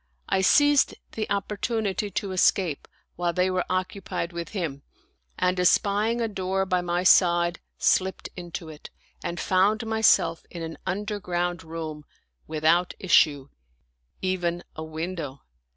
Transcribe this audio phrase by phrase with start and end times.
[0.27, 4.81] I seized the opportunity to escape while they were occupied with him,
[5.37, 8.89] and espying a door by my side, slipped into it
[9.23, 12.03] and found myself in an underground room,
[12.47, 13.49] without issue,
[14.23, 15.43] even a window.